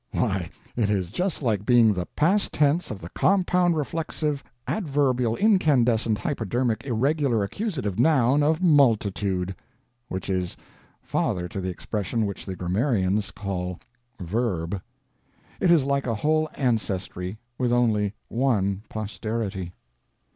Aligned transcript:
Why, 0.13 0.49
it 0.75 0.89
is 0.89 1.11
just 1.11 1.43
like 1.43 1.63
being 1.63 1.93
the 1.93 2.07
past 2.07 2.51
tense 2.53 2.89
of 2.89 3.01
the 3.01 3.09
compound 3.09 3.77
reflexive 3.77 4.43
adverbial 4.67 5.35
incandescent 5.35 6.17
hypodermic 6.17 6.87
irregular 6.87 7.43
accusative 7.43 7.99
Noun 7.99 8.41
of 8.41 8.63
Multitude; 8.63 9.53
which 10.07 10.27
is 10.27 10.57
father 11.03 11.47
to 11.49 11.61
the 11.61 11.69
expression 11.69 12.25
which 12.25 12.47
the 12.47 12.55
grammarians 12.55 13.29
call 13.29 13.79
Verb. 14.19 14.81
It 15.59 15.69
is 15.69 15.85
like 15.85 16.07
a 16.07 16.15
whole 16.15 16.49
ancestry, 16.55 17.37
with 17.59 17.71
only 17.71 18.15
one 18.27 18.81
posterity. 18.89 19.71